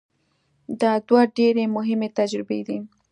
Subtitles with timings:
[0.81, 2.77] دا دوه ډېرې مهمې تجربې دي.